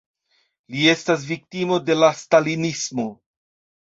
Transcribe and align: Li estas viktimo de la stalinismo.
Li 0.75 0.85
estas 0.93 1.27
viktimo 1.31 1.77
de 1.89 1.97
la 1.97 2.09
stalinismo. 2.21 3.07